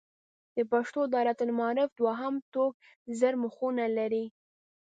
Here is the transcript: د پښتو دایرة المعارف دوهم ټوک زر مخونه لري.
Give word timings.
د 0.55 0.57
پښتو 0.71 0.99
دایرة 1.13 1.33
المعارف 1.45 1.89
دوهم 1.99 2.35
ټوک 2.53 2.73
زر 3.19 3.33
مخونه 3.43 3.85
لري. 3.97 4.25